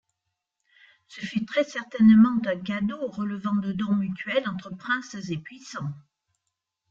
[1.09, 5.93] Ce fut très certainement un cadeau relevant de dons mutuels entre princes et puissants.